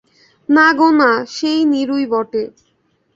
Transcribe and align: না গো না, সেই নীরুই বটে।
না 0.49 0.67
গো 0.77 0.87
না, 0.99 1.09
সেই 1.35 1.59
নীরুই 1.71 2.05
বটে। 2.11 2.43